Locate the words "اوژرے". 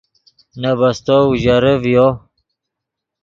1.27-1.73